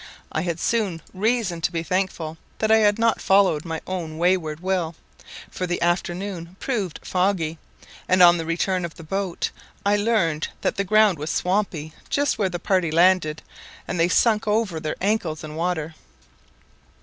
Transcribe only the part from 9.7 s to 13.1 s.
I learned that the ground was swampy just where the party